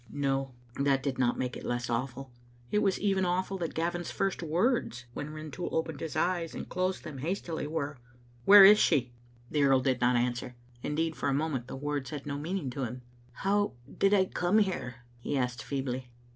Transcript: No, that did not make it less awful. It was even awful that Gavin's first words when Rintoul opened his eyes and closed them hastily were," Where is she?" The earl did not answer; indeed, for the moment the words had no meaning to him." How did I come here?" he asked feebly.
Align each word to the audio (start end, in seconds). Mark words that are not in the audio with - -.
No, 0.09 0.55
that 0.79 1.03
did 1.03 1.19
not 1.19 1.37
make 1.37 1.55
it 1.55 1.63
less 1.63 1.87
awful. 1.87 2.31
It 2.71 2.79
was 2.81 2.99
even 2.99 3.23
awful 3.23 3.59
that 3.59 3.75
Gavin's 3.75 4.09
first 4.09 4.41
words 4.41 5.05
when 5.13 5.29
Rintoul 5.29 5.69
opened 5.71 5.99
his 5.99 6.15
eyes 6.15 6.55
and 6.55 6.67
closed 6.67 7.03
them 7.03 7.19
hastily 7.19 7.67
were," 7.67 7.99
Where 8.45 8.65
is 8.65 8.79
she?" 8.79 9.13
The 9.51 9.61
earl 9.61 9.79
did 9.79 10.01
not 10.01 10.15
answer; 10.15 10.55
indeed, 10.81 11.15
for 11.15 11.29
the 11.29 11.33
moment 11.33 11.67
the 11.67 11.75
words 11.75 12.09
had 12.09 12.25
no 12.25 12.39
meaning 12.39 12.71
to 12.71 12.83
him." 12.83 13.03
How 13.45 13.73
did 13.99 14.11
I 14.11 14.25
come 14.25 14.57
here?" 14.57 15.05
he 15.19 15.37
asked 15.37 15.61
feebly. 15.61 16.09